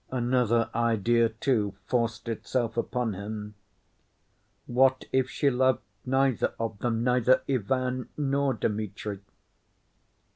[0.09, 3.53] Another idea, too, forced itself upon him:
[4.65, 9.19] "What if she loved neither of them—neither Ivan nor Dmitri?"